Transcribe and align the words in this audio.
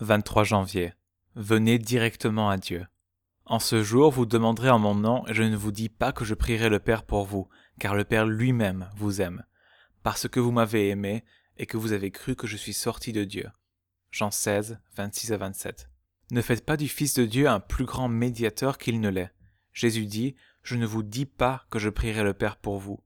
23 0.00 0.42
janvier. 0.42 0.92
Venez 1.36 1.78
directement 1.78 2.50
à 2.50 2.56
Dieu. 2.56 2.86
En 3.46 3.60
ce 3.60 3.82
jour, 3.82 4.10
vous 4.10 4.26
demanderez 4.26 4.70
en 4.70 4.78
mon 4.78 4.94
nom, 4.94 5.26
et 5.28 5.34
je 5.34 5.42
ne 5.42 5.56
vous 5.56 5.70
dis 5.70 5.88
pas 5.88 6.12
que 6.12 6.24
je 6.24 6.34
prierai 6.34 6.68
le 6.68 6.80
Père 6.80 7.04
pour 7.04 7.24
vous, 7.24 7.48
car 7.78 7.94
le 7.94 8.04
Père 8.04 8.26
lui-même 8.26 8.90
vous 8.96 9.20
aime, 9.20 9.44
parce 10.02 10.26
que 10.28 10.40
vous 10.40 10.50
m'avez 10.50 10.88
aimé 10.88 11.24
et 11.56 11.66
que 11.66 11.76
vous 11.76 11.92
avez 11.92 12.10
cru 12.10 12.34
que 12.34 12.48
je 12.48 12.56
suis 12.56 12.72
sorti 12.72 13.12
de 13.12 13.22
Dieu. 13.22 13.48
Jean 14.10 14.30
16, 14.30 14.80
26 14.96 15.32
à 15.32 15.36
27. 15.36 15.90
Ne 16.32 16.42
faites 16.42 16.64
pas 16.64 16.76
du 16.76 16.88
Fils 16.88 17.14
de 17.14 17.24
Dieu 17.24 17.48
un 17.48 17.60
plus 17.60 17.84
grand 17.84 18.08
médiateur 18.08 18.78
qu'il 18.78 19.00
ne 19.00 19.10
l'est. 19.10 19.32
Jésus 19.72 20.06
dit, 20.06 20.34
Je 20.62 20.76
ne 20.76 20.86
vous 20.86 21.02
dis 21.04 21.26
pas 21.26 21.66
que 21.70 21.78
je 21.78 21.90
prierai 21.90 22.24
le 22.24 22.34
Père 22.34 22.56
pour 22.56 22.78
vous. 22.78 22.98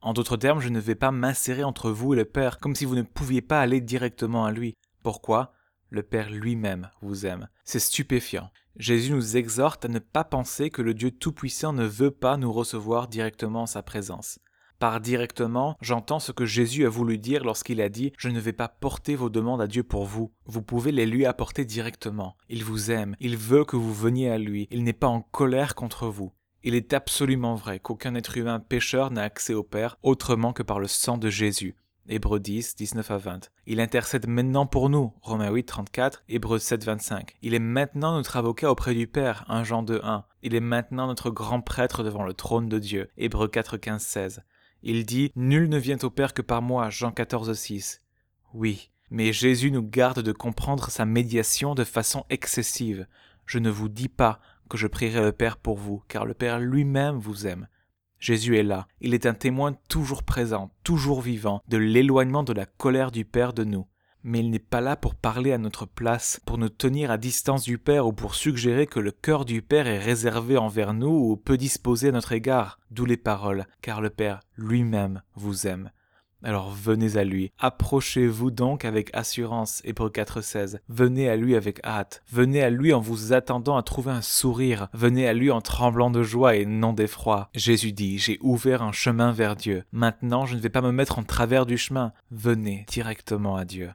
En 0.00 0.12
d'autres 0.12 0.36
termes, 0.36 0.60
je 0.60 0.68
ne 0.68 0.78
vais 0.78 0.94
pas 0.94 1.10
m'insérer 1.10 1.64
entre 1.64 1.90
vous 1.90 2.14
et 2.14 2.16
le 2.16 2.24
Père, 2.24 2.60
comme 2.60 2.76
si 2.76 2.84
vous 2.84 2.94
ne 2.94 3.02
pouviez 3.02 3.42
pas 3.42 3.60
aller 3.60 3.80
directement 3.80 4.44
à 4.44 4.52
lui. 4.52 4.76
Pourquoi? 5.02 5.52
Le 5.90 6.02
Père 6.02 6.30
lui-même 6.30 6.90
vous 7.00 7.24
aime. 7.24 7.48
C'est 7.64 7.78
stupéfiant. 7.78 8.50
Jésus 8.76 9.12
nous 9.12 9.36
exhorte 9.36 9.84
à 9.84 9.88
ne 9.88 9.98
pas 9.98 10.24
penser 10.24 10.70
que 10.70 10.82
le 10.82 10.94
Dieu 10.94 11.10
Tout-Puissant 11.10 11.72
ne 11.72 11.84
veut 11.84 12.10
pas 12.10 12.36
nous 12.36 12.52
recevoir 12.52 13.08
directement 13.08 13.62
en 13.62 13.66
sa 13.66 13.82
présence. 13.82 14.38
Par 14.78 15.00
directement, 15.00 15.76
j'entends 15.80 16.20
ce 16.20 16.30
que 16.30 16.46
Jésus 16.46 16.86
a 16.86 16.88
voulu 16.88 17.18
dire 17.18 17.42
lorsqu'il 17.42 17.80
a 17.80 17.88
dit 17.88 18.12
Je 18.16 18.28
ne 18.28 18.38
vais 18.38 18.52
pas 18.52 18.68
porter 18.68 19.16
vos 19.16 19.28
demandes 19.28 19.60
à 19.60 19.66
Dieu 19.66 19.82
pour 19.82 20.04
vous. 20.04 20.32
Vous 20.46 20.62
pouvez 20.62 20.92
les 20.92 21.06
lui 21.06 21.26
apporter 21.26 21.64
directement. 21.64 22.36
Il 22.48 22.62
vous 22.62 22.92
aime, 22.92 23.16
il 23.18 23.36
veut 23.36 23.64
que 23.64 23.74
vous 23.74 23.92
veniez 23.92 24.30
à 24.30 24.38
lui, 24.38 24.68
il 24.70 24.84
n'est 24.84 24.92
pas 24.92 25.08
en 25.08 25.20
colère 25.20 25.74
contre 25.74 26.06
vous. 26.06 26.32
Il 26.62 26.76
est 26.76 26.92
absolument 26.92 27.56
vrai 27.56 27.80
qu'aucun 27.80 28.14
être 28.14 28.36
humain 28.36 28.60
pécheur 28.60 29.10
n'a 29.10 29.22
accès 29.22 29.54
au 29.54 29.64
Père 29.64 29.96
autrement 30.02 30.52
que 30.52 30.62
par 30.62 30.78
le 30.78 30.86
sang 30.86 31.18
de 31.18 31.30
Jésus. 31.30 31.74
Hébreux 32.08 32.40
10, 32.40 32.76
19 32.76 33.10
à 33.10 33.18
20. 33.18 33.50
Il 33.66 33.80
intercède 33.80 34.26
maintenant 34.26 34.66
pour 34.66 34.88
nous. 34.88 35.12
Romains 35.20 35.50
8, 35.50 35.64
34. 35.64 36.24
Hébreux 36.28 36.58
7, 36.58 36.84
25. 36.84 37.36
Il 37.42 37.54
est 37.54 37.58
maintenant 37.58 38.14
notre 38.14 38.36
avocat 38.36 38.70
auprès 38.70 38.94
du 38.94 39.06
Père. 39.06 39.44
1 39.48 39.64
Jean 39.64 39.82
2, 39.82 40.00
1. 40.02 40.24
Il 40.42 40.54
est 40.54 40.60
maintenant 40.60 41.06
notre 41.06 41.30
grand 41.30 41.60
prêtre 41.60 42.02
devant 42.02 42.24
le 42.24 42.32
trône 42.32 42.68
de 42.68 42.78
Dieu. 42.78 43.10
Hébreux 43.18 43.48
4, 43.48 43.76
15, 43.76 44.02
16. 44.02 44.42
Il 44.82 45.04
dit 45.04 45.32
Nul 45.36 45.68
ne 45.68 45.78
vient 45.78 45.98
au 46.02 46.10
Père 46.10 46.32
que 46.32 46.42
par 46.42 46.62
moi. 46.62 46.88
Jean 46.88 47.12
14, 47.12 47.52
6. 47.52 48.00
Oui, 48.54 48.90
mais 49.10 49.32
Jésus 49.32 49.70
nous 49.70 49.82
garde 49.82 50.20
de 50.20 50.32
comprendre 50.32 50.90
sa 50.90 51.04
médiation 51.04 51.74
de 51.74 51.84
façon 51.84 52.24
excessive. 52.30 53.06
Je 53.44 53.58
ne 53.58 53.70
vous 53.70 53.88
dis 53.88 54.08
pas 54.08 54.40
que 54.68 54.78
je 54.78 54.86
prierai 54.86 55.20
le 55.20 55.32
Père 55.32 55.56
pour 55.56 55.76
vous, 55.76 56.02
car 56.08 56.24
le 56.24 56.34
Père 56.34 56.58
lui-même 56.58 57.16
vous 57.16 57.46
aime. 57.46 57.68
Jésus 58.18 58.56
est 58.56 58.64
là, 58.64 58.88
il 59.00 59.14
est 59.14 59.26
un 59.26 59.34
témoin 59.34 59.74
toujours 59.88 60.22
présent, 60.22 60.70
toujours 60.82 61.20
vivant, 61.20 61.62
de 61.68 61.76
l'éloignement 61.76 62.42
de 62.42 62.52
la 62.52 62.66
colère 62.66 63.10
du 63.10 63.24
Père 63.24 63.52
de 63.52 63.64
nous. 63.64 63.86
Mais 64.24 64.40
il 64.40 64.50
n'est 64.50 64.58
pas 64.58 64.80
là 64.80 64.96
pour 64.96 65.14
parler 65.14 65.52
à 65.52 65.58
notre 65.58 65.86
place, 65.86 66.40
pour 66.44 66.58
nous 66.58 66.68
tenir 66.68 67.10
à 67.10 67.18
distance 67.18 67.62
du 67.62 67.78
Père 67.78 68.06
ou 68.06 68.12
pour 68.12 68.34
suggérer 68.34 68.86
que 68.86 68.98
le 68.98 69.12
cœur 69.12 69.44
du 69.44 69.62
Père 69.62 69.86
est 69.86 70.00
réservé 70.00 70.56
envers 70.56 70.92
nous 70.92 71.08
ou 71.08 71.36
peu 71.36 71.56
disposé 71.56 72.08
à 72.08 72.12
notre 72.12 72.32
égard, 72.32 72.80
d'où 72.90 73.04
les 73.04 73.16
paroles, 73.16 73.66
car 73.80 74.00
le 74.00 74.10
Père 74.10 74.40
lui-même 74.56 75.22
vous 75.36 75.68
aime. 75.68 75.92
Alors 76.44 76.70
venez 76.70 77.16
à 77.16 77.24
lui. 77.24 77.50
Approchez-vous 77.58 78.50
donc 78.50 78.84
avec 78.84 79.10
assurance. 79.12 79.82
Hébreux 79.84 80.10
4.16. 80.10 80.78
Venez 80.88 81.28
à 81.28 81.36
lui 81.36 81.56
avec 81.56 81.80
hâte. 81.84 82.22
Venez 82.30 82.62
à 82.62 82.70
lui 82.70 82.92
en 82.92 83.00
vous 83.00 83.32
attendant 83.32 83.76
à 83.76 83.82
trouver 83.82 84.12
un 84.12 84.22
sourire. 84.22 84.88
Venez 84.92 85.26
à 85.26 85.32
lui 85.32 85.50
en 85.50 85.60
tremblant 85.60 86.10
de 86.10 86.22
joie 86.22 86.56
et 86.56 86.64
non 86.64 86.92
d'effroi. 86.92 87.50
Jésus 87.54 87.92
dit, 87.92 88.18
j'ai 88.18 88.38
ouvert 88.40 88.82
un 88.82 88.92
chemin 88.92 89.32
vers 89.32 89.56
Dieu. 89.56 89.84
Maintenant, 89.92 90.46
je 90.46 90.54
ne 90.54 90.60
vais 90.60 90.68
pas 90.68 90.80
me 90.80 90.92
mettre 90.92 91.18
en 91.18 91.24
travers 91.24 91.66
du 91.66 91.76
chemin. 91.76 92.12
Venez 92.30 92.86
directement 92.88 93.56
à 93.56 93.64
Dieu. 93.64 93.90